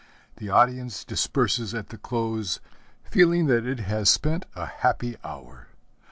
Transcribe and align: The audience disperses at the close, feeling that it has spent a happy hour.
The 0.37 0.49
audience 0.49 1.05
disperses 1.05 1.75
at 1.75 1.89
the 1.89 1.97
close, 1.99 2.59
feeling 3.03 3.45
that 3.45 3.67
it 3.67 3.81
has 3.81 4.09
spent 4.09 4.47
a 4.55 4.65
happy 4.65 5.15
hour. 5.23 5.67